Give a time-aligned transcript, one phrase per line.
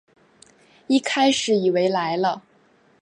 [0.87, 2.41] 一开始以为来了